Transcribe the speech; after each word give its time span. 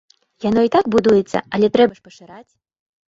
Яно 0.45 0.63
і 0.67 0.71
так 0.75 0.85
будуецца, 0.95 1.43
але 1.59 1.71
трэба 1.77 1.93
ж 1.99 2.05
пашыраць. 2.09 2.47